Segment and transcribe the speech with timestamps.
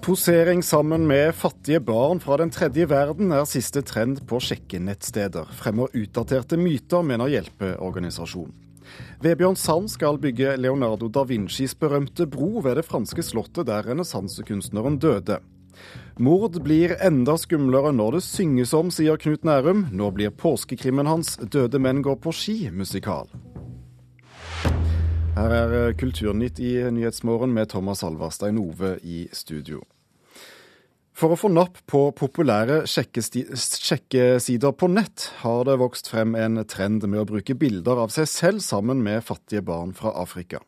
[0.00, 5.50] Posering sammen med fattige barn fra den tredje verden er siste trend på sjekkenettsteder.
[5.52, 8.54] Fremmer utdaterte myter, mener hjelpeorganisasjonen.
[9.20, 14.96] Vebjørn Sand skal bygge Leonardo da Vincis berømte bro ved det franske slottet der renessansekunstneren
[14.98, 15.38] døde.
[16.16, 19.86] Mord blir enda skumlere når det synges om, sier Knut Nærum.
[19.92, 23.28] Nå blir påskekrimmen hans 'Døde menn går på ski' musikal.
[25.36, 29.80] Her er Kulturnytt i Nyhetsmorgen med Thomas Alvarstein Ove i studio.
[31.20, 37.04] For å få napp på populære sjekkesider på nett, har det vokst frem en trend
[37.04, 40.62] med å bruke bilder av seg selv sammen med fattige barn fra Afrika.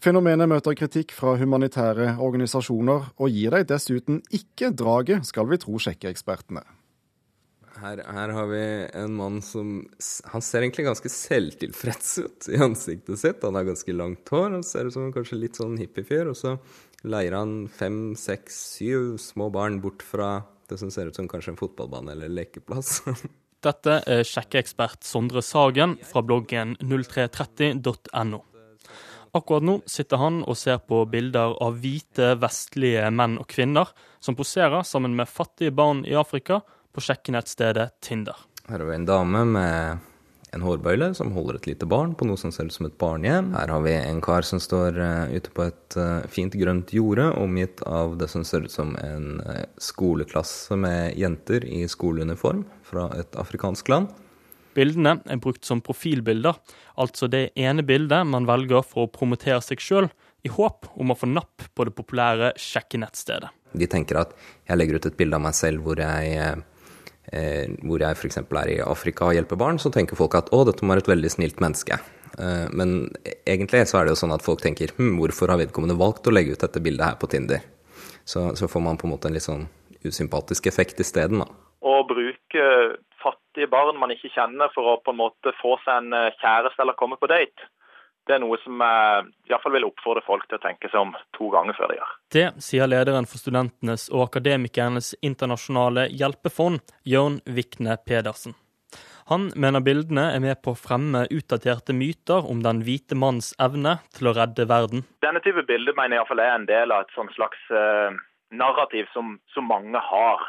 [0.00, 5.76] Fenomenet møter kritikk fra humanitære organisasjoner, og gir deg dessuten ikke draget, skal vi tro
[5.84, 6.64] sjekkeekspertene.
[7.82, 8.64] Her, her, har vi
[9.00, 9.80] en mann som
[10.30, 13.44] Han ser egentlig ganske selvtilfreds ut i ansiktet sitt.
[13.44, 16.30] Han har ganske langt hår han ser ut som kanskje litt sånn hippiefyr.
[16.30, 16.56] Og så
[17.02, 21.54] leier han fem, seks, syv små barn bort fra det som ser ut som kanskje
[21.54, 23.02] en fotballbane eller lekeplass.
[23.66, 28.40] Dette er sjekkeekspert Sondre Sagen fra bloggen 0330.no.
[29.32, 34.36] Akkurat nå sitter han og ser på bilder av hvite, vestlige menn og kvinner som
[34.36, 36.60] poserer sammen med fattige barn i Afrika
[36.92, 38.36] på sjekkenettstedet Tinder.
[38.68, 40.11] Her har vi en dame med
[40.52, 43.52] en hårbøyle som holder et lite barn på noe som ser ut som et barnehjem.
[43.56, 47.30] Her har vi en kar som står uh, ute på et uh, fint grønt jorde,
[47.40, 53.08] omgitt av det som ser ut som en uh, skoleklasse med jenter i skoleuniform fra
[53.16, 54.12] et afrikansk land.
[54.76, 56.56] Bildene er brukt som profilbilder,
[57.00, 60.08] altså det ene bildet man velger for å promotere seg sjøl,
[60.42, 63.52] i håp om å få napp på det populære sjekkenettstedet.
[63.78, 64.32] De tenker at
[64.68, 66.64] jeg legger ut et bilde av meg selv hvor jeg eh,
[67.32, 68.42] hvor jeg f.eks.
[68.44, 71.12] er i Afrika og hjelper barn, så tenker folk at å, dette må være et
[71.14, 71.96] veldig snilt menneske.
[72.38, 73.12] Eh, men
[73.46, 76.32] egentlig så er det jo sånn at folk tenker hm, hvorfor har vedkommende valgt å
[76.32, 77.64] legge ut dette bildet her på Tinder?
[78.24, 79.66] Så, så får man på en måte en litt sånn
[80.06, 81.48] usympatisk effekt isteden, da.
[81.82, 82.66] Å bruke
[83.22, 86.84] fattige barn man ikke kjenner for å på en måte få seg en eh, kjæreste
[86.84, 87.68] eller komme på date,
[88.28, 91.48] det er noe som jeg iallfall vil oppfordre folk til å tenke seg om to
[91.50, 92.10] ganger før de gjør.
[92.34, 98.54] Det sier lederen for studentenes og akademikernes internasjonale hjelpefond, Jørn Vikne Pedersen.
[99.30, 103.96] Han mener bildene er med på å fremme utdaterte myter om den hvite manns evne
[104.16, 105.04] til å redde verden.
[105.24, 108.18] Denne type bilder mener jeg iallfall er en del av et sånn slags eh,
[108.54, 110.42] narrativ som, som, mange har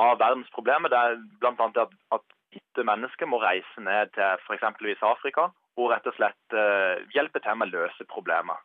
[0.00, 0.92] av verdens problemer.
[0.92, 1.68] Det er bl.a.
[1.84, 2.24] at, at
[2.54, 5.04] hvite mennesker må reise ned til f.eks.
[5.04, 8.60] Afrika og rett og slett uh, hjelpe til med å løse problemer.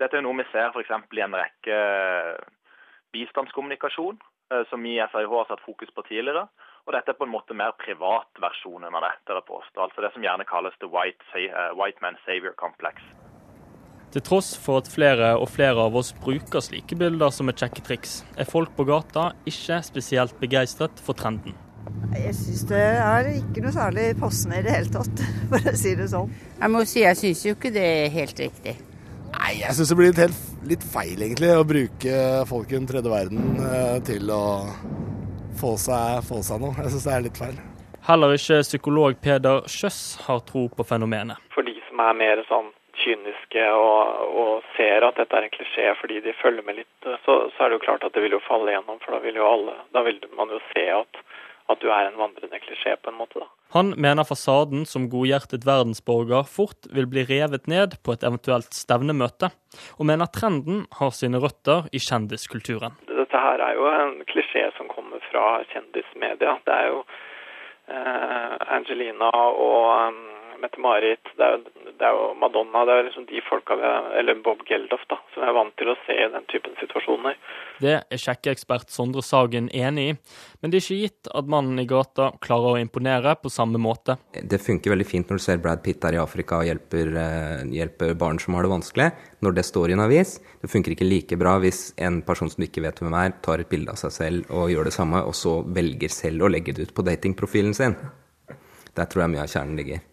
[0.00, 0.92] Dette er noe vi ser f.eks.
[1.12, 2.36] i en rekke eh,
[3.12, 4.20] bistandskommunikasjon,
[4.52, 6.46] uh, som vi i FIH har satt fokus på tidligere.
[6.88, 9.82] Og dette er på en måte mer privatversjonen av dette, Det påstå.
[9.84, 11.20] Altså det som gjerne kalles the white,
[11.76, 13.04] white man savior complex.
[14.10, 18.24] Til tross for at flere og flere av oss bruker slike bilder som et sjekketriks,
[18.40, 21.54] er folk på gata ikke spesielt begeistret for trenden.
[22.10, 25.96] Jeg syns det er ikke noe særlig passende i det hele tatt, for å si
[25.98, 26.30] det sånn.
[26.58, 28.76] Jeg må si jeg syns jo ikke det er helt riktig.
[29.30, 32.16] Nei, jeg syns det blir litt, helt, litt, feil egentlig å bruke
[32.50, 34.42] folk i den tredje verden eh, til å
[35.60, 36.74] få seg, få seg noe.
[36.82, 37.60] Jeg syns det er litt feil.
[38.08, 41.38] Heller ikke psykolog Peder Kjøss har tro på fenomenet.
[41.54, 42.70] For de som er mer sånn
[43.00, 47.36] kyniske og, og, ser at dette er en klisjé fordi de følger med litt, så,
[47.52, 48.98] så, er det jo klart at det vil jo falle gjennom.
[49.04, 51.22] For da vil jo alle, da vil man jo se at
[51.70, 53.40] at du er en vandrende klisjé, på en måte.
[53.40, 53.48] da.
[53.74, 59.52] Han mener fasaden som godhjertet verdensborger fort vil bli revet ned på et eventuelt stevnemøte,
[59.98, 62.98] og mener trenden har sine røtter i kjendiskulturen.
[63.06, 66.56] Dette her er jo en klisjé som kommer fra kjendismedia.
[66.66, 67.04] Det er jo
[67.94, 70.20] eh, Angelina og um,
[70.60, 71.48] Mette-Marit, det,
[71.98, 73.90] det, er jo Madonna, det er liksom de folka vi
[74.20, 77.38] Eller Bob Geldof, da, som er vant til å se i den typen situasjoner.
[77.80, 80.16] Det er sjekkeekspert Sondre Sagen enig i,
[80.60, 84.18] men det er ikke gitt at mannen i gata klarer å imponere på samme måte.
[84.36, 87.64] Det funker veldig fint når du ser Brad Pitt der i Afrika og hjelper, uh,
[87.72, 89.08] hjelper barn som har det vanskelig,
[89.40, 90.36] når det står i en avis.
[90.60, 93.64] Det funker ikke like bra hvis en person som du ikke vet hvem er, tar
[93.64, 96.76] et bilde av seg selv og gjør det samme, og så velger selv å legge
[96.76, 97.96] det ut på datingprofilen sin.
[98.96, 100.09] Der tror jeg mye av kjernen ligger.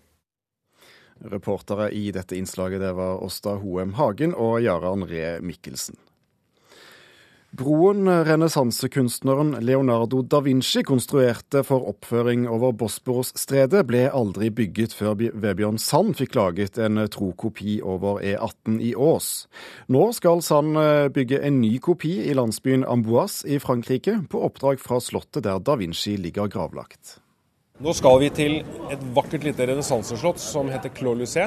[1.21, 5.97] Reportere i dette innslaget det var Åsta Hoem Hagen og Jarand Ree Mikkelsen.
[7.57, 15.79] Broen renessansekunstneren Leonardo da Vinci konstruerte for oppføring over Bosporosstredet, ble aldri bygget før Vebjørn
[15.81, 19.47] Sand fikk laget en tro kopi over E18 i Ås.
[19.89, 24.83] Nå skal Sand eh, bygge en ny kopi i landsbyen Amboise i Frankrike, på oppdrag
[24.83, 27.17] fra slottet der da Vinci ligger gravlagt.
[27.77, 28.55] Nå skal vi til
[28.89, 31.43] et vakkert lite renessanseslott som heter Clos Lucé.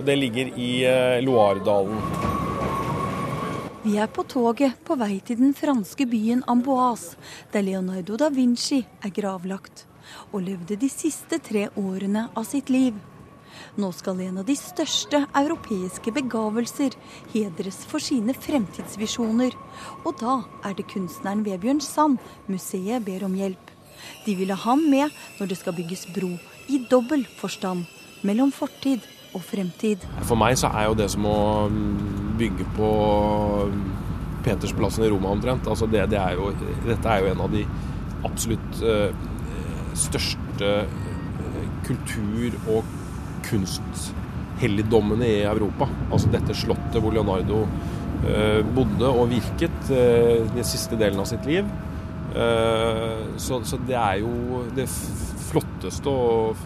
[0.00, 1.98] Det ligger i eh, Loiredalen.
[3.82, 7.18] Vi er på toget på vei til den franske byen Amboise,
[7.52, 9.84] der Leonardo da Vinci er gravlagt,
[10.32, 12.96] og levde de siste tre årene av sitt liv.
[13.76, 16.96] Nå skal en av de største europeiske begavelser
[17.34, 19.52] hedres for sine fremtidsvisjoner.
[20.06, 22.16] Og da er det kunstneren Vebjørn Sand
[22.48, 23.69] museet ber om hjelp.
[24.26, 26.34] De ville ha ham med når det skal bygges bro,
[26.70, 27.86] i dobbel forstand,
[28.26, 30.04] mellom fortid og fremtid.
[30.26, 32.90] For meg så er jo det som å mm, bygge på
[33.70, 33.84] mm,
[34.44, 35.68] Petersplassen i Roma omtrent.
[35.70, 36.50] Altså det, det er jo,
[36.86, 37.64] dette er jo en av de
[38.26, 39.12] absolutt uh,
[39.98, 42.96] største uh, kultur- og
[43.46, 45.88] kunsthelligdommene i Europa.
[46.10, 51.68] Altså dette slottet hvor Leonardo uh, bodde og virket den siste delen av sitt liv.
[52.30, 54.86] Så, så det er jo det
[55.50, 56.60] flotteste og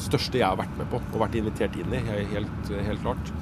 [0.00, 2.00] største jeg har vært med på og vært invitert inn i.
[2.32, 3.32] Helt, helt klart.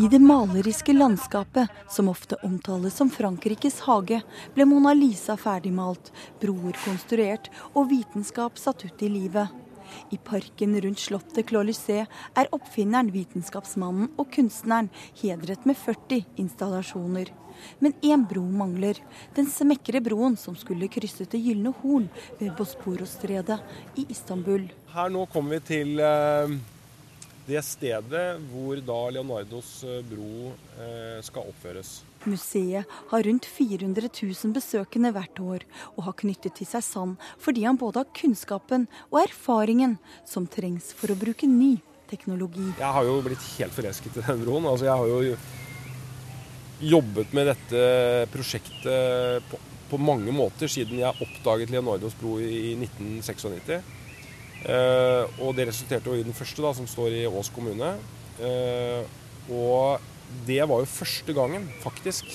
[0.00, 4.22] I det maleriske landskapet, som ofte omtales som Frankrikes hage,
[4.54, 6.12] ble Mona Lisa ferdigmalt,
[6.42, 9.52] broer konstruert og vitenskap satt ut i livet.
[10.14, 14.88] I parken rundt slottet Clolycé er oppfinneren, vitenskapsmannen og kunstneren
[15.20, 17.34] hedret med 40 installasjoner.
[17.78, 19.00] Men én bro mangler.
[19.36, 23.58] Den smekre broen som skulle krysse Det gylne horn ved Bosporosstredet
[23.96, 24.68] i Istanbul.
[24.92, 26.56] Her nå kommer vi til eh,
[27.46, 32.00] det stedet hvor da Leonardos eh, bro eh, skal oppføres.
[32.24, 35.64] Museet har rundt 400 000 besøkende hvert år,
[35.96, 39.96] og har knyttet til seg Sand fordi han både har kunnskapen og erfaringen
[40.28, 41.80] som trengs for å bruke ny
[42.12, 42.68] teknologi.
[42.78, 44.68] Jeg har jo blitt helt forelsket i den broen.
[44.68, 45.36] Altså, jeg har jo
[46.82, 47.82] jobbet med dette
[48.32, 53.82] prosjektet på, på, mange måter siden jeg oppdaget Leonardos bro i 1996.
[54.62, 57.94] Eh, og det resulterte jo i den første, da, som står i Ås kommune.
[58.42, 59.02] Eh,
[59.50, 60.02] og
[60.46, 62.28] det var jo første gangen, faktisk,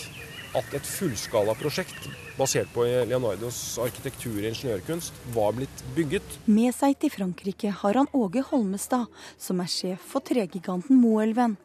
[0.57, 2.07] at et fullskalaprosjekt
[2.37, 6.37] basert på Leonardos arkitektur og ingeniørkunst var blitt bygget.
[6.45, 9.07] Med seg til Frankrike har han Åge Holmestad,
[9.41, 11.57] som er sjef for tregiganten Moelven.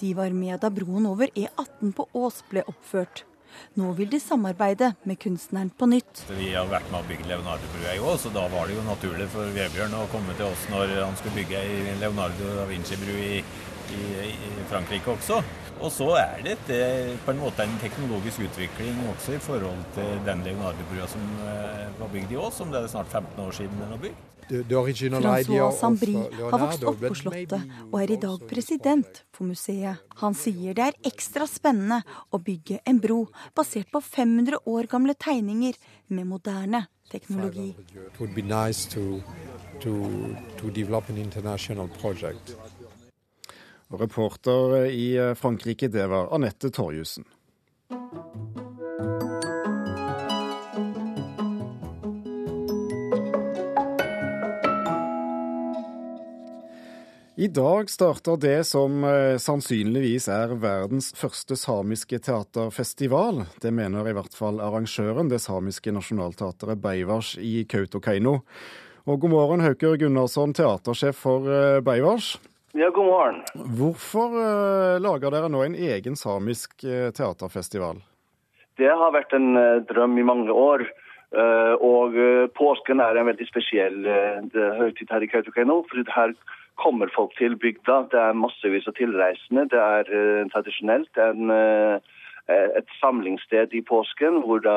[0.00, 3.24] De var med da broen over E18 på Ås ble oppført.
[3.76, 6.24] Nå vil de samarbeide med kunstneren på nytt.
[6.32, 9.28] Vi har vært med å bygge Leonardo-brua i Ås, og da var det jo naturlig
[9.32, 13.42] for Vebjørn å komme til oss når han skulle bygge ei Leonardo da Vinci-bru i,
[13.98, 15.42] i, i Frankrike også.
[15.82, 19.80] Og så er det et, eh, på en måte en teknologisk utvikling også i forhold
[19.96, 23.56] til den Leonardo-brua som eh, var bygd i Ås, som det er snart 15 år
[23.56, 24.28] siden den var bygd.
[24.52, 30.02] Francois Sambri har vokst opp på Slottet og er i dag president for museet.
[30.20, 33.24] Han sier det er ekstra spennende å bygge en bro
[33.56, 35.78] basert på 500 år gamle tegninger
[36.12, 37.72] med moderne teknologi.
[38.20, 39.20] Nice to,
[39.80, 39.92] to,
[40.60, 40.70] to
[43.92, 47.24] og reporter i eh, Frankrike, det var Anette Torjussen.
[57.36, 63.46] I dag starter det som eh, sannsynligvis er verdens første samiske teaterfestival.
[63.62, 68.42] Det mener i hvert fall arrangøren, det samiske nasjonalteatret Beivars i Kautokeino.
[69.08, 72.34] Og god morgen, Hauker Gunnarsson, teatersjef for eh, Beivars.
[72.76, 73.40] Ja, god morgen.
[73.80, 78.04] Hvorfor uh, lager dere nå en egen samisk teaterfestival?
[78.76, 79.56] Det har vært en
[79.88, 80.84] drøm i mange år.
[81.32, 82.16] og
[82.56, 84.04] påsken er en veldig spesiell
[84.52, 85.78] høytid her i Kautokeino.
[85.88, 86.34] For her
[86.82, 88.02] kommer folk til bygda.
[88.12, 89.68] Det er massevis av tilreisende.
[89.70, 91.10] Det er tradisjonelt.
[91.14, 92.18] Det er en uh,
[92.50, 94.76] et samlingssted i påsken hvor da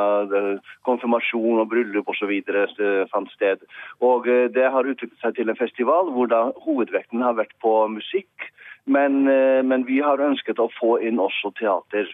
[0.86, 2.34] konfirmasjon og bryllup osv.
[3.12, 3.64] Fant sted.
[4.02, 8.52] Og Det har utviklet seg til en festival hvor da hovedvekten har vært på musikk.
[8.86, 12.06] Men, men vi har ønsket å få inn også teater.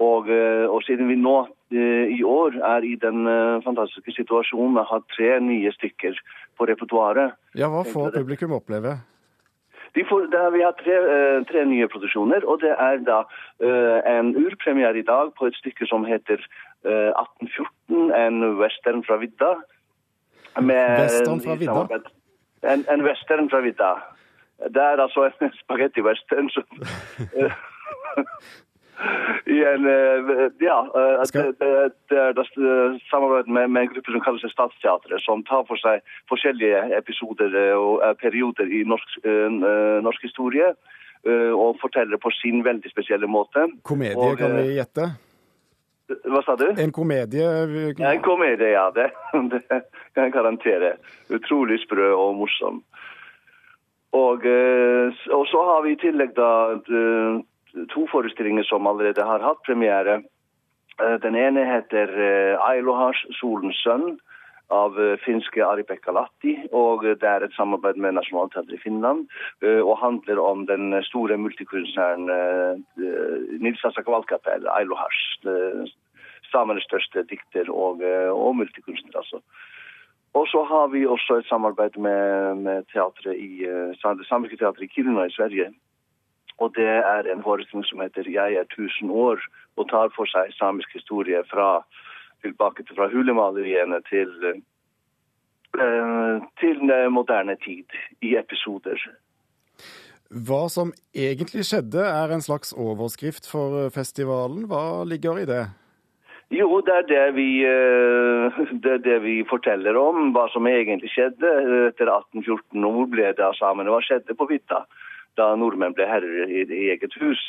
[0.00, 3.24] Og, og, siden vi nå i år er i den
[3.64, 6.16] fantastiske situasjonen å ha tre nye stykker
[6.56, 8.96] på repertoaret Ja, Hva får publikum oppleve?
[10.08, 14.36] Får, er, vi har tre, uh, tre, nye produksjoner, og det er da uh, en
[14.38, 16.38] urpremiere i dag på et stykke som heter
[16.86, 19.50] uh, eh, 1814, en western fra vidda.
[20.56, 21.98] western fra vidda?
[22.62, 23.90] En, en, western fra vidda.
[24.74, 26.64] Det er altså en spagetti-western som
[29.46, 30.78] i en eh, Ja.
[30.94, 35.44] Eh, det, det, det er samarbeid med, med, en gruppe som kaller seg Statsteatret, som
[35.48, 39.20] tar for seg forskjellige episoder eh, og perioder i norsk,
[40.04, 40.74] norsk historie.
[41.20, 43.66] Og forteller på sin veldig spesielle måte.
[43.84, 45.10] Komedie, og, kan vi gjette?
[46.32, 46.70] Hva sa du?
[46.80, 47.44] En komedie?
[48.00, 48.86] En komedie, ja.
[48.96, 49.10] Det,
[49.52, 50.94] det kan jeg garantere.
[51.28, 52.80] Utrolig sprø og morsom.
[54.16, 56.48] Og, og, så har vi i tillegg da
[57.94, 60.20] to forestillinger som allerede har hatt premiere.
[61.22, 62.10] Den ene heter
[62.66, 64.18] Ailohars, solens sønn
[64.70, 66.56] av finske Ari Pekkalatti.
[66.76, 69.24] Og det er et samarbeid med Nationaltheatret i Finland
[69.62, 72.28] og handler om den store multikunstneren
[73.64, 75.22] Nils Asaka Kvalkapel, Ailohars.
[76.50, 78.02] Samenes største dikter og,
[78.34, 79.40] og multikunstner, altså.
[80.34, 84.92] Og så har vi også et samarbeid med, med teatret i, det samiske teatret i
[84.94, 85.70] Kiruna i Sverige.
[86.60, 89.44] Og det er en forestilling som heter 'Jeg er tusen år',
[89.76, 91.84] og tar for seg samisk historie fra
[92.42, 94.30] tilbake til fra hulemaleriene til,
[96.60, 96.78] til
[97.10, 97.88] moderne tid
[98.22, 98.98] i episoder.
[100.30, 104.68] Hva som egentlig skjedde, er en slags overskrift for festivalen.
[104.70, 105.64] Hva ligger i det?
[106.50, 107.50] Jo, det er det, vi,
[108.82, 111.50] det er det vi forteller om, hva som egentlig skjedde
[111.90, 112.84] etter 1814.
[112.84, 113.90] Og hvor ble det av samene?
[113.90, 114.84] Hva skjedde på Vitta
[115.38, 117.42] da nordmenn ble herrer i, i eget hus?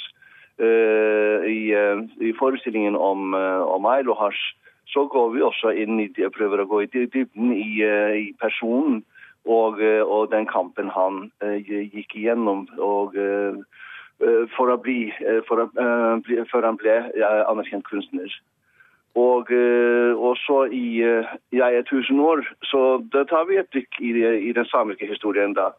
[0.61, 1.73] I,
[2.21, 4.37] i forestillingen om, om Ailohasj
[4.91, 8.99] så går vi også inn i, prøver å gå i dybden i, i personen
[9.47, 12.67] og, og, den kampen han gikk igjennom.
[12.77, 13.17] og
[14.55, 15.09] for å bli,
[15.47, 15.67] for å,
[16.51, 16.97] før han ble
[17.49, 18.33] anerkjent kunstner.
[19.17, 24.13] Og, og, så i Jeg er tusen år, så da tar vi et dykk i,
[24.49, 25.71] i den samiske historien da.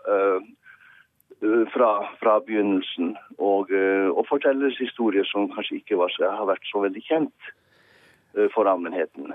[1.73, 1.89] Fra,
[2.21, 3.73] fra begynnelsen, og,
[4.15, 7.49] og fortelles historier som kanskje ikke var, har vært så veldig kjent
[8.55, 9.33] for allmennheten.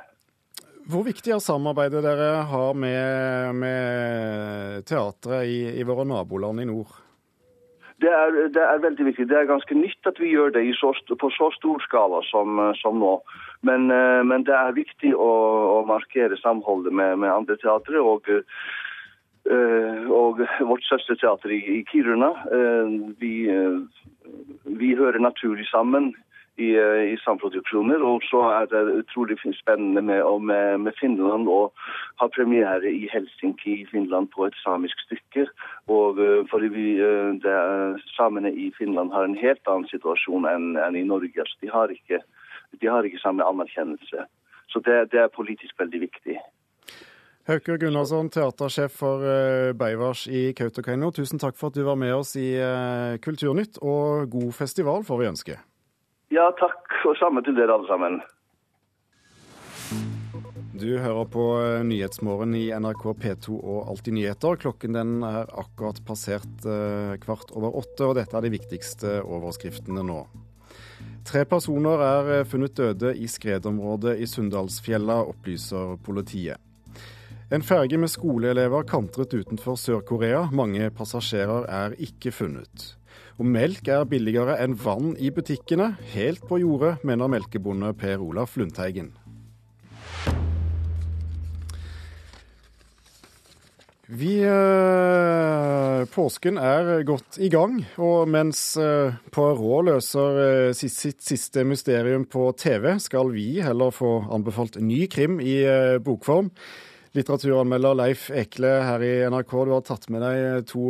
[0.87, 6.93] Hvor viktig er samarbeidet dere har med, med teatret i, i, våre naboland i nord?
[7.99, 9.25] Det er, det er, veldig viktig.
[9.27, 13.01] Det er ganske nytt at vi gjør det så, på så stor skala som, som
[13.01, 13.17] nå.
[13.67, 13.89] Men,
[14.29, 15.31] men, det er viktig å,
[15.73, 17.99] å markere samholdet med, med andre teatre.
[17.99, 18.31] Og,
[19.47, 22.33] og vårt søsterteater i, Kiruna.
[23.19, 23.33] Vi,
[24.65, 26.11] vi hører naturlig sammen
[26.57, 26.69] i,
[27.13, 28.01] i samproduksjoner.
[28.03, 31.59] Og så er det utrolig spennende med, med, med Finland å
[32.21, 35.47] ha premiere i Helsinki i Finland på et samisk stykke.
[35.93, 36.87] Og fordi vi,
[37.43, 37.57] det,
[38.17, 41.37] Samene i Finland har en helt annen situasjon enn, enn i Norge.
[41.45, 42.21] Altså, de, har ikke,
[42.81, 44.27] de har ikke samme anerkjennelse.
[44.67, 46.39] Så det, det er politisk veldig viktig.
[47.47, 49.21] Hauke Gunnarsson, teatersjef for
[49.79, 51.13] Beivars i Kautokeino.
[51.15, 52.49] Tusen takk for at du var med oss i
[53.23, 55.55] Kulturnytt, og god festival får vi ønske.
[56.35, 56.83] Ja, takk.
[57.07, 58.19] Og samme til dere alle sammen.
[60.75, 61.45] Du hører på
[61.87, 64.59] Nyhetsmorgen i NRK P2 og Alltid nyheter.
[64.59, 66.67] Klokken den er akkurat passert
[67.23, 70.19] kvart over åtte, og dette er de viktigste overskriftene nå.
[71.23, 76.59] Tre personer er funnet døde i skredområdet i Sunndalsfjella, opplyser politiet.
[77.47, 80.49] En ferge med skoleelever kantret utenfor Sør-Korea.
[80.51, 82.89] Mange passasjerer er ikke funnet.
[83.39, 85.93] Og melk er billigere enn vann i butikkene.
[86.11, 89.13] Helt på jordet, mener melkebonde Per Olaf Lundteigen.
[94.11, 101.63] Vi øh, Påsken er godt i gang, og mens øh, Poirot løser sitt, sitt, siste
[101.63, 105.61] mysterium på TV, skal vi heller få anbefalt ny krim i
[106.03, 106.51] bokform.
[107.17, 110.83] Litteraturanmelder Leif Ekle her i NRK, du har tatt med deg to,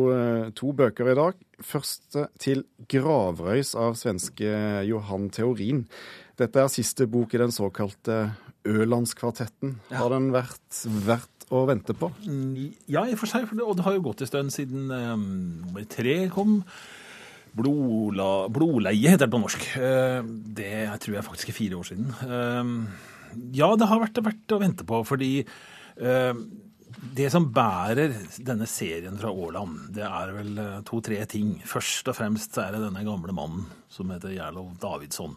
[0.58, 1.38] to bøker i dag.
[1.64, 4.50] Først til 'Gravrøys' av svenske
[4.90, 5.86] Johan Theorin.
[6.38, 8.36] Dette er siste bok i den såkalte
[8.68, 9.78] Ølandskvartetten.
[9.88, 10.02] Ja.
[10.02, 12.12] Har den vært verdt å vente på?
[12.92, 13.48] Ja, i og for seg.
[13.64, 16.60] Og det har jo gått en stund siden nummer um, tre kom.
[17.58, 19.64] Blodla, blodleie heter det på norsk.
[20.60, 22.12] Det tror jeg faktisk er fire år siden.
[23.56, 25.32] Ja, det har vært verdt å vente på, fordi
[25.98, 28.14] det som bærer
[28.46, 31.56] denne serien fra Åland, det er vel to-tre ting.
[31.66, 35.36] Først og fremst er det denne gamle mannen som heter Gjerlov Davidsson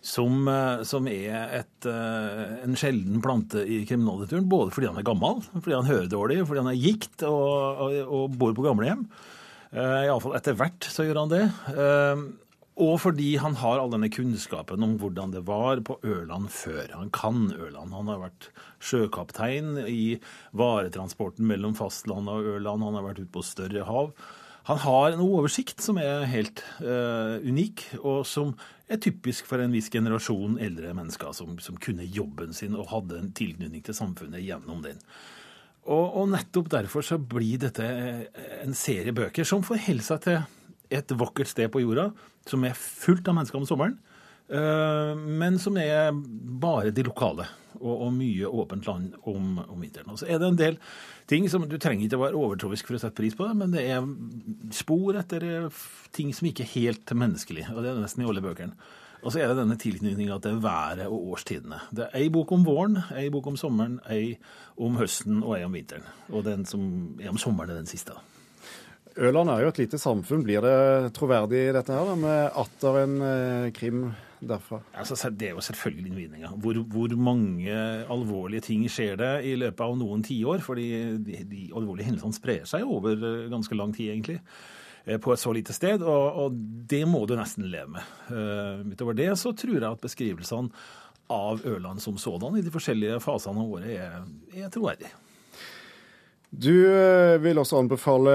[0.00, 4.48] som, eh, som er et, eh, en sjelden plante i kriminallitteraturen.
[4.48, 7.98] Både fordi han er gammel, fordi han hører dårlig, fordi han er gikt og, og,
[8.08, 9.06] og bor på gamlehjem.
[9.70, 11.44] Uh, Iallfall etter hvert så gjør han det.
[11.70, 12.24] Uh,
[12.80, 16.92] og fordi han har all denne kunnskapen om hvordan det var på Ørland før.
[16.94, 17.92] Han kan Ørland.
[17.92, 18.50] Han har vært
[18.80, 20.20] sjøkaptein i
[20.56, 22.86] varetransporten mellom fastlandet og Ørland.
[22.86, 24.14] Han har vært ute på større hav.
[24.70, 28.54] Han har en oversikt som er helt uh, unik, og som
[28.90, 33.18] er typisk for en viss generasjon eldre mennesker som, som kunne jobben sin og hadde
[33.18, 35.00] en tilknytning til samfunnet gjennom den.
[35.88, 37.86] Og, og, nettopp derfor så blir dette
[38.60, 40.42] en serie bøker som forholder seg til
[40.90, 42.10] et vakkert sted på jorda,
[42.48, 43.98] som er fullt av mennesker om sommeren.
[44.50, 47.46] eh, men som er bare de lokale.
[47.80, 50.10] Og, og mye åpent land om, om vinteren.
[50.10, 50.78] Og så er det en del
[51.30, 53.70] ting som Du trenger ikke å være overtroisk for å sette pris på det, men
[53.70, 54.02] det er
[54.74, 57.68] spor etter eh, ting som ikke er helt menneskelig.
[57.70, 58.74] Og det er nesten i alle bøkene.
[59.20, 61.82] Og så er det denne tilknytninga til været og årstidene.
[61.92, 64.38] Det er ei bok om våren, ei bok om sommeren, ei
[64.80, 66.06] om høsten og ei om vinteren.
[66.32, 66.82] Og den som
[67.20, 68.16] er om sommeren, er den siste.
[69.18, 70.44] Ørland er jo et lite samfunn.
[70.46, 74.04] Blir det troverdig dette her, da, med atter en eh, krim
[74.40, 74.80] derfra?
[74.96, 76.52] Altså, det er jo selvfølgelig innvinninga.
[76.62, 77.74] Hvor, hvor, mange
[78.10, 80.62] alvorlige ting skjer det i løpet av noen tiår?
[80.64, 80.88] Fordi
[81.26, 84.40] de, de alvorlige hendelsene sprer seg over eh, ganske lang tid, egentlig.
[85.04, 88.14] Eh, på et så lite sted, og, og det må du nesten leve med.
[88.30, 90.70] Uh, utover det så tror jeg at beskrivelsene
[91.30, 94.22] av Ørland som sådan i de forskjellige fasene av året er,
[94.64, 95.12] er troverdige.
[96.50, 98.32] Du eh, vil også anbefale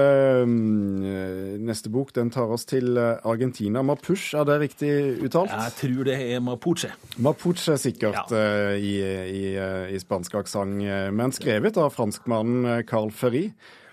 [0.48, 2.14] mm, neste bok.
[2.16, 3.82] Den tar oss til Argentina.
[3.84, 4.92] Mapuche, er det riktig
[5.26, 5.52] uttalt?
[5.52, 6.92] Jeg tror det er Mapuche.
[7.20, 8.72] Mapuche sikkert ja.
[8.76, 9.44] i, i,
[9.92, 10.80] i, spansk aksent,
[11.12, 13.50] men skrevet av franskmannen Carl Ferry.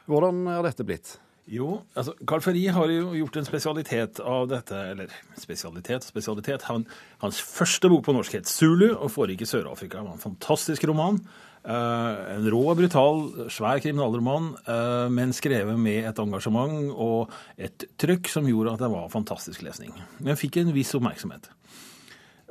[0.08, 1.18] Hvordan er dette blitt?
[1.52, 4.78] Jo, altså Carl Ferri har jo gjort en spesialitet av dette.
[4.94, 6.68] Eller spesialitet, spesialitet.
[6.70, 6.86] Han,
[7.24, 10.00] hans første bok på norsk het 'Zulu' og foregikk i Sør-Afrika.
[10.00, 11.20] Det var en fantastisk roman.
[11.64, 18.28] Uh, en rå brutal, svær kriminalroman, uh, men skrevet med et engasjement og et trykk
[18.28, 19.94] som gjorde at det var fantastisk lesning.
[20.20, 21.48] Den fikk en viss oppmerksomhet.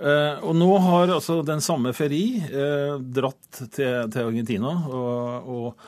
[0.00, 2.40] Uh, og nå har altså den samme Ferri
[3.12, 5.84] dratt til, til Argentina og, og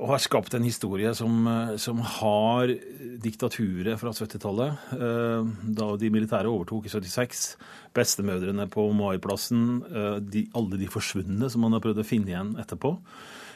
[0.00, 2.72] og har skapt en historie som, eh, som har
[3.20, 4.78] diktaturet fra 70-tallet.
[4.96, 7.56] Eh, da de militære overtok i 76.
[7.94, 9.82] Bestemødrene på Maiplassen.
[9.84, 12.96] Eh, alle de forsvunne som man har prøvd å finne igjen etterpå.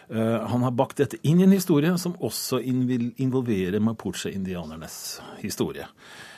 [0.07, 5.87] Han har bakt dette inn i en historie som også involverer mapuche-indianernes historie.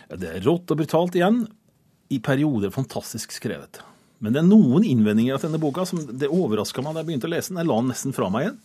[0.06, 1.48] Det er rått og brutalt igjen,
[2.08, 3.82] i perioder fantastisk skrevet.
[4.25, 7.28] Men det er noen innvendinger til denne boka som det overraska meg da jeg begynte
[7.28, 7.61] å lese den.
[7.61, 8.58] Jeg la den nesten fra meg igjen.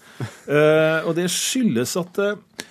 [0.48, 2.66] Uh, og det skyldes at uh,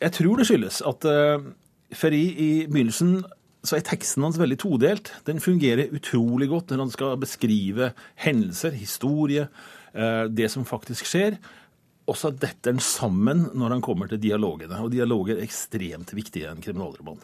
[0.00, 1.46] Jeg tror det skyldes at uh,
[1.92, 3.20] Ferri i begynnelsen
[3.62, 5.12] så er teksten hans veldig todelt.
[5.28, 9.44] Den fungerer utrolig godt når han skal beskrive hendelser, historie,
[10.34, 11.36] det som faktisk skjer.
[12.10, 14.80] Og så detter den sammen når han kommer til dialogene.
[14.82, 17.22] Og dialoger er ekstremt viktige i en kriminalroman.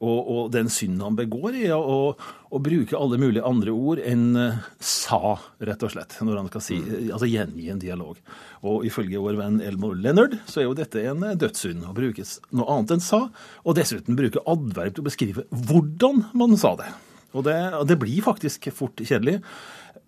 [0.00, 2.14] Og, og, den synden han begår, er å,
[2.48, 6.64] å, bruke alle mulige andre ord enn uh, sa, rett og slett, når han skal
[6.64, 7.10] si, mm.
[7.12, 8.16] altså gjengi en dialog.
[8.64, 12.24] Og ifølge vår venn Elmore Leonard så er jo dette en uh, dødssynd å bruke
[12.56, 13.26] noe annet enn sa,
[13.60, 16.88] og dessuten bruke adverb til å beskrive hvordan man sa det.
[17.36, 17.58] Og det,
[17.92, 19.42] det blir faktisk fort kjedelig,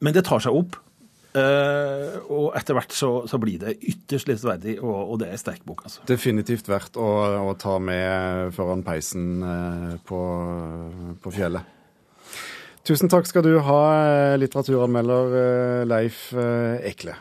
[0.00, 0.80] men det tar seg opp.
[1.32, 5.62] Uh, og etter hvert så, så, blir det ytterst lesverdig, og, og det er sterk
[5.64, 5.86] bok.
[5.86, 6.02] altså.
[6.08, 7.08] Definitivt verdt å,
[7.48, 10.20] å ta med foran peisen uh, på,
[11.24, 11.78] på, fjellet.
[12.84, 17.14] Tusen takk skal du ha, eh, litteraturanmelder Leif Ekle.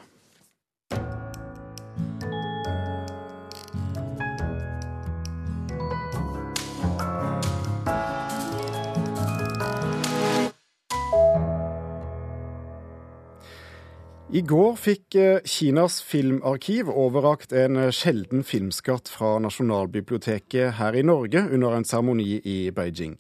[14.32, 21.02] I går fikk eh, Kinas filmarkiv overrakt en eh, sjelden filmskatt fra Nasjonalbiblioteket her i
[21.04, 23.18] Norge under en seremoni i Beijing.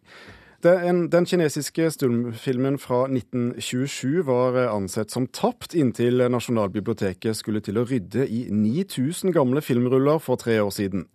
[0.63, 7.81] Den, den, kinesiske stumfilmen fra 1927 var eh, ansett som tapt inntil Nasjonalbiblioteket skulle til
[7.81, 11.09] å rydde i 9000 gamle filmruller for tre år siden.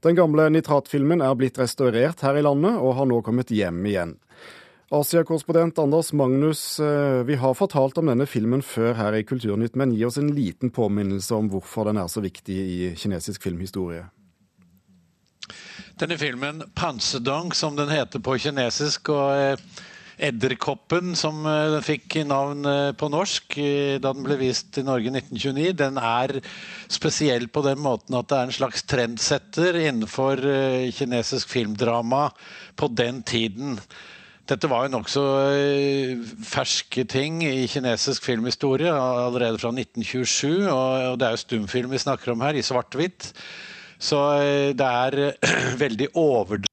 [0.00, 4.16] Den gamle nitratfilmen er blitt restaurert her i landet og har nå kommet hjem igjen.
[4.92, 9.94] Asia-korrespondent Anders Magnus, eh, vi har fortalt om denne filmen før her i Kulturnytt, men
[9.96, 14.04] gi oss en liten påminnelse om hvorfor den er så viktig i kinesisk filmhistorie.
[15.96, 19.56] Denne filmen, 'Pansedong', som den heter på kinesisk, og eh,
[20.20, 23.56] 'Edderkoppen', som den eh, fikk navn på norsk
[23.96, 26.40] da den ble vist i Norge i 1929, den er
[26.88, 30.36] spesiell på den måten at det er en slags trendsetter innenfor
[30.92, 32.28] kinesisk filmdrama
[32.76, 33.80] på den tiden.
[34.50, 35.22] Dette var jo nokså
[35.54, 40.66] eh, ferske ting i kinesisk filmhistorie, allerede fra 1927.
[40.66, 43.30] Og det er jo stumfilm vi snakker om her, i svart-hvitt.
[44.02, 45.38] Så eh, det er
[45.84, 46.68] veldig overdrevet.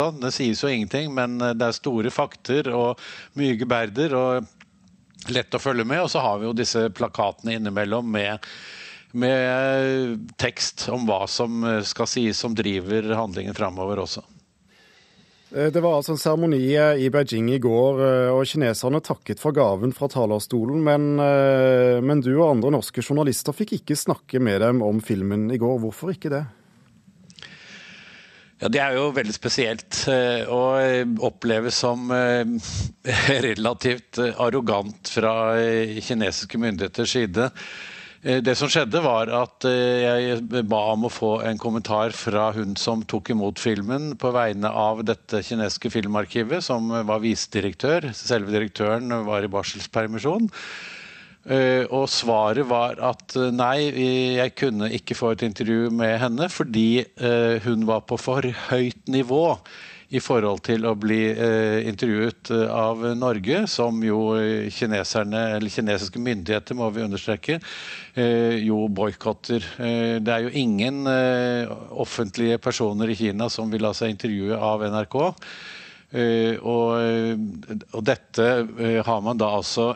[0.00, 2.98] Det sies jo ingenting, men eh, det er store fakter og
[3.38, 6.02] mye geberder og lett å følge med.
[6.02, 8.50] Og så har vi jo disse plakatene innimellom med,
[9.14, 14.26] med tekst om hva som skal sies som driver handlingen framover også.
[15.56, 19.54] Eh, det var altså en seremoni i Beijing i går, eh, og kineserne takket for
[19.56, 20.82] gaven fra talerstolen.
[20.86, 25.50] Men, eh, men, du og andre norske journalister fikk ikke snakke med dem om filmen
[25.50, 25.78] i går.
[25.82, 26.44] Hvorfor ikke det?
[28.60, 30.76] Ja, Det er jo veldig spesielt eh, å
[31.18, 32.44] oppleve som eh,
[33.48, 35.56] relativt arrogant fra
[35.98, 37.50] kinesiske myndigheters side.
[38.20, 43.00] Det som skjedde, var at jeg ba om å få en kommentar fra hun som
[43.08, 48.10] tok imot filmen på vegne av dette kinesiske filmarkivet, som var visedirektør.
[48.12, 50.50] Selve direktøren var i barselspermisjon.
[51.48, 53.88] Uh, og svaret var at nei,
[54.36, 57.06] jeg kunne ikke få et intervju med henne fordi
[57.64, 59.46] hun var på for høyt nivå
[60.10, 61.20] i forhold til å bli
[61.86, 64.34] intervjuet av Norge, som jo
[64.74, 67.60] kineserne, eller kinesiske myndigheter, må vi understreke,
[68.64, 69.64] jo boikotter.
[70.18, 71.06] det er jo ingen
[71.90, 75.18] offentlige personer i Kina som vil la seg intervjue av NRK.
[76.66, 76.96] Og,
[77.94, 78.48] og, dette
[79.06, 79.92] har man da altså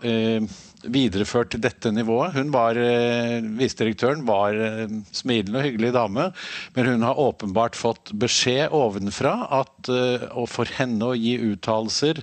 [0.92, 2.34] videreført til dette nivået.
[2.34, 6.32] Hun var, eh, Visedirektøren var en smilende og hyggelig dame,
[6.74, 12.22] men hun har åpenbart fått beskjed ovenfra at, eh, og for henne å gi uttalelser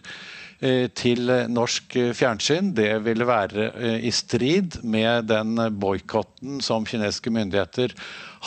[0.62, 3.72] eh, til norsk fjernsyn, det ville være
[4.02, 7.96] i strid med den boikotten som kinesiske myndigheter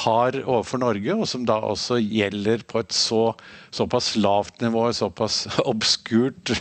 [0.02, 3.28] har overfor Norge, og som da også gjelder på et så,
[3.74, 6.54] såpass lavt nivå, såpass obskurt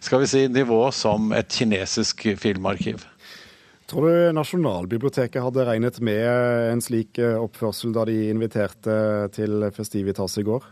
[0.00, 3.04] skal vi si, nivå som et kinesisk filmarkiv.
[3.90, 6.26] Tror du Nasjonalbiblioteket hadde regnet med
[6.70, 8.94] en slik oppførsel da de inviterte
[9.34, 10.62] til Festivitas i går?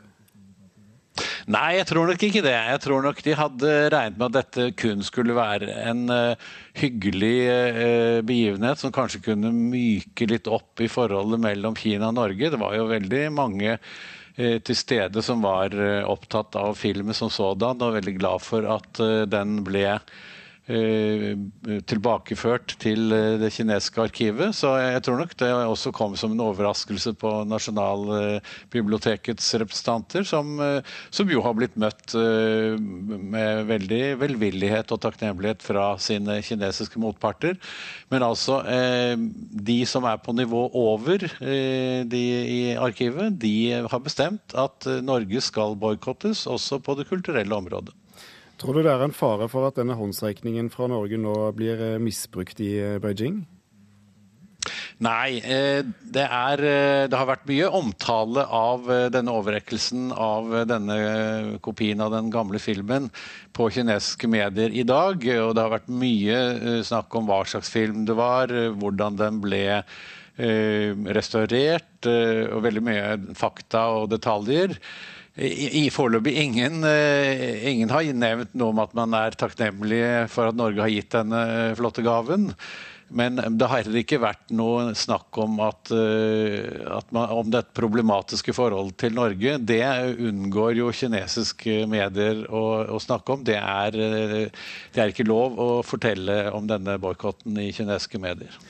[1.48, 2.52] Nei, jeg tror nok ikke det.
[2.52, 7.36] Jeg tror nok de hadde regnet med at dette kun skulle være en uh, hyggelig
[7.48, 12.52] uh, begivenhet som kanskje kunne myke litt opp i forholdet mellom Kina og Norge.
[12.52, 15.72] Det var jo veldig mange uh, til stede som var
[16.04, 19.00] opptatt av filmen som sådan, og veldig glad for at
[19.32, 20.37] den ble Eh,
[20.68, 24.54] tilbakeført til eh, det kinesiske arkivet.
[24.56, 30.82] Så jeg tror nok det også kom som en overraskelse på Nasjonalbibliotekets representanter, som, eh,
[31.10, 32.14] som jo har blitt møtt
[32.78, 37.56] med veldig velvillighet og takknemlighet fra sine kinesiske motparter.
[38.12, 38.62] Men altså,
[39.68, 45.76] de som er på nivå over de i arkivet, de har bestemt at Norge skal
[45.78, 47.94] boikottes også på det kulturelle området.
[48.58, 52.00] Tror du det er en fare for at denne håndsrekningen fra Norge nå blir eh,
[52.02, 53.44] misbrukt i eh, Beijing?
[55.06, 56.62] Nei, eh, det, er,
[57.06, 60.96] det, har vært mye omtale av denne overrekkelsen av denne
[61.62, 63.06] kopien av den gamle filmen
[63.54, 65.22] på kinesiske medier i dag.
[65.22, 69.62] Og det har vært mye snakk om hva slags film det var, hvordan den ble
[70.38, 73.06] restaurert, og veldig mye
[73.38, 74.76] fakta og detaljer
[75.38, 80.50] i, i foreløpig ingen, eh, ingen har nevnt noe om at man er takknemlig for
[80.50, 82.50] at Norge har gitt denne eh, flotte gaven.
[83.08, 87.70] Men det har heller ikke vært noe snakk om at, eh, at man, om det
[87.76, 89.54] problematiske forholdet til Norge.
[89.62, 89.80] Det
[90.28, 92.64] unngår jo kinesiske medier å,
[92.98, 93.46] å snakke om.
[93.46, 98.60] Det er, det er, ikke lov å fortelle om denne boikotten i kinesiske medier.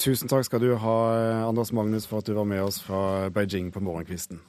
[0.00, 0.98] Tusen takk skal du ha,
[1.44, 4.42] Anders Magnus, for at du var med oss fra Beijing på morgenkvisten.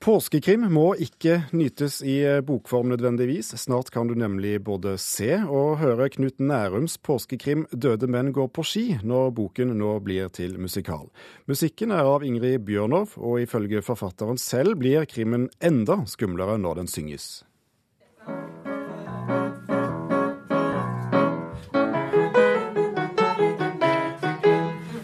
[0.00, 3.50] Påskekrim må ikke nytes i eh, bokform nødvendigvis.
[3.60, 8.64] Snart kan du nemlig både se og høre Knut Nærums påskekrim 'Døde menn går på
[8.64, 11.10] ski', når boken nå blir til musikal.
[11.44, 16.88] Musikken er av Ingrid Bjørnov, og ifølge forfatteren selv blir krimmen enda skumlere når den
[16.88, 17.44] synges.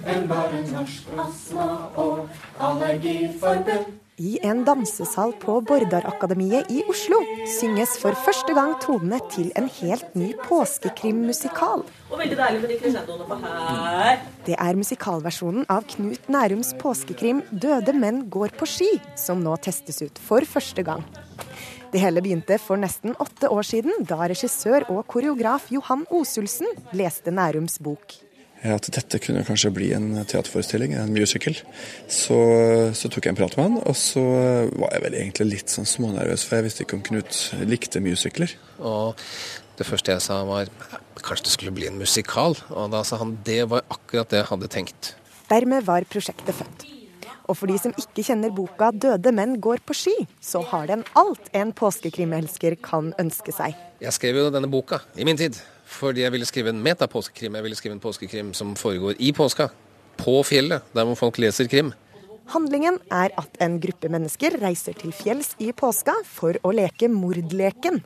[0.08, 4.05] En bare norsk astma- og allergiforbund.
[4.16, 7.18] I en dansesal på Bordarakademiet i Oslo
[7.58, 11.84] synges for første gang tonene til en helt ny påskekrimmusikal.
[11.84, 14.22] Og veldig deilig med de crescendoene på her.
[14.48, 20.00] Det er musikalversjonen av Knut Nærums påskekrim 'Døde menn går på ski', som nå testes
[20.00, 21.04] ut for første gang.
[21.92, 27.28] Det hele begynte for nesten åtte år siden, da regissør og koreograf Johan Osulsen leste
[27.28, 28.16] Nærums bok
[28.74, 31.56] at dette kunne kanskje bli en teaterforestilling, en musical.
[32.08, 32.38] Så,
[32.96, 34.24] så, tok jeg en prat med han, og så
[34.76, 38.56] var jeg vel egentlig litt sånn smånervøs, for jeg visste ikke om Knut likte musicler.
[38.80, 39.20] Og
[39.76, 40.70] det første jeg sa var
[41.22, 44.50] kanskje det skulle bli en musikal, og da sa han det var akkurat det jeg
[44.52, 45.14] hadde tenkt.
[45.50, 46.86] Dermed var prosjektet født.
[47.46, 51.04] Og for de som ikke kjenner boka 'Døde menn går på ski', så har den
[51.14, 53.76] alt en påskekrimelsker kan ønske seg.
[54.02, 55.54] Jeg skrev jo denne boka i min tid.
[55.86, 57.54] Fordi jeg ville skrive en metapåskekrim.
[57.54, 59.68] Jeg ville skrive en påskekrim som foregår i påska.
[60.16, 61.92] På fjellet, der hvor folk leser krim.
[62.50, 68.00] Handlingen er at en gruppe mennesker reiser til fjells i påska for å leke mordleken.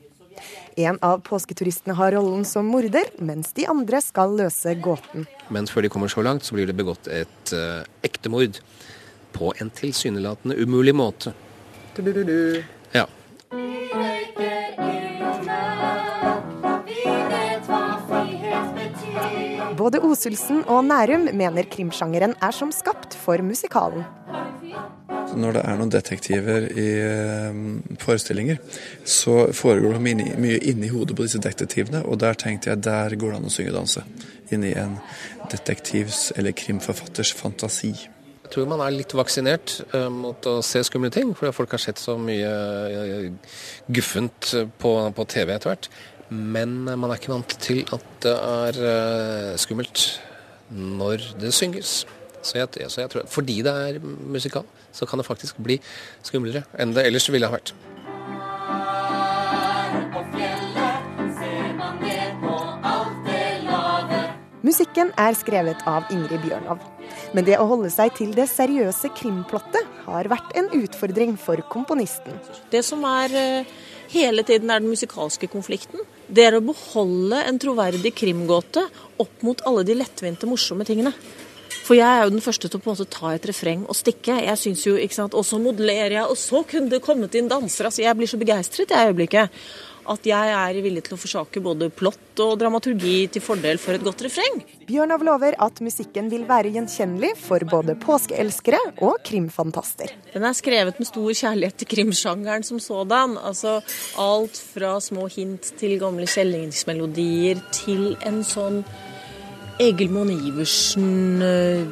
[0.81, 5.27] En av påsketuristene har rollen som morder, mens de andre skal løse gåten.
[5.53, 8.61] Men før de kommer så langt, så blir det begått et uh, ekte mord.
[9.37, 11.35] På en tilsynelatende umulig måte.
[11.95, 12.63] Du-du-du-du.
[12.63, 12.80] Ja.
[19.91, 24.05] Både Osulsen og Nærum mener krimsjangeren er som skapt for musikalen.
[25.35, 27.59] Når det er noen detektiver i eh,
[27.99, 28.61] forestillinger,
[29.03, 30.03] så foregår det
[30.39, 33.53] mye, inni hodet på disse detektivene, og der tenkte jeg der går det an å
[33.57, 34.05] synge og danse.
[34.55, 34.95] Inni en
[35.51, 37.91] detektivs eller krimforfatters fantasi.
[38.45, 41.83] Jeg tror man er litt vaksinert eh, mot å se skumle ting, fordi folk har
[41.83, 42.55] sett så mye
[42.95, 43.29] eh,
[43.91, 45.93] guffent på, på TV etter hvert.
[46.31, 50.05] Men man er ikke vant til at det er eh, skummelt
[50.71, 52.05] når det synges.
[52.43, 55.77] Så jeg, så jeg tror, fordi det er musikal, så kan det faktisk bli
[56.23, 57.75] skumlere enn det ellers ville ha vært.
[64.61, 66.83] Musikken er skrevet av Ingrid Bjørnov.
[67.35, 72.37] Men det å holde seg til det seriøse krimplottet har vært en utfordring for komponisten.
[72.71, 73.71] Det som er eh,
[74.13, 78.85] hele tiden er den musikalske konflikten, det er å beholde en troverdig krimgåte
[79.21, 81.13] opp mot alle de lettvinte, morsomme tingene.
[81.91, 83.97] For jeg er jo den første til å på en måte ta et refreng og
[83.99, 84.37] stikke.
[84.47, 87.51] Jeg synes jo, ikke sant, Og så modellerer jeg, og så kunne det kommet inn
[87.51, 87.91] dansere.
[87.91, 89.51] Altså, jeg blir så begeistret i øyeblikket
[90.09, 94.05] at jeg er villig til å forsake både plott og dramaturgi til fordel for et
[94.05, 94.63] godt refreng.
[94.89, 100.15] Bjørnov lover at musikken vil være gjenkjennelig for både påskeelskere og krimfantaster.
[100.33, 103.37] Den er skrevet med stor kjærlighet til krimsjangeren som sådan.
[103.39, 103.79] Altså
[104.21, 108.83] alt fra små hint til gamle kjellingsmelodier til en sånn
[109.81, 111.87] Egil Monn Iversen eh,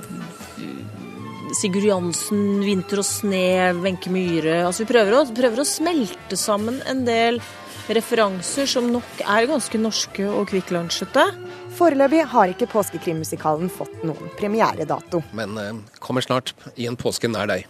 [1.56, 4.66] Sigurd Jansen, 'Vinter og sne', Wenche Myhre.
[4.66, 7.40] Altså, vi prøver å, prøver å smelte sammen en del
[7.96, 11.24] referanser som nok er ganske norske og kvikklunsjete.
[11.78, 15.22] Foreløpig har ikke påskekrimmusikalen fått noen premieredato.
[15.36, 17.66] Men eh, kommer snart i en påske nær deg.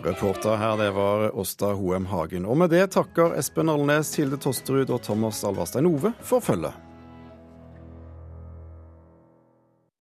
[0.00, 2.46] Reporter her, det var Åsta Hoem Hagen.
[2.48, 6.89] Og med det takker Espen Alnes, Hilde Tosterud og Thomas Alvarstein Ove for følget.